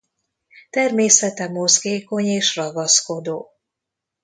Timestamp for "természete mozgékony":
0.69-2.25